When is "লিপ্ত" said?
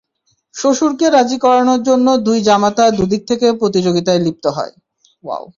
4.25-4.45